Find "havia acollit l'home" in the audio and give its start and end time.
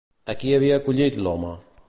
0.55-1.53